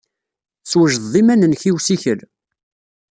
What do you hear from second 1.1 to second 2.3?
iman-nnek i ussikel?